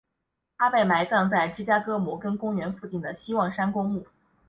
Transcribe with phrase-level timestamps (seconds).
[0.57, 4.03] 他被埋葬在芝加哥摩根公园附近的希望山公墓。